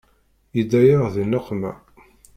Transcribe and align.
Yedda-yaɣ 0.55 1.05
di 1.13 1.23
nneqma. 1.25 1.71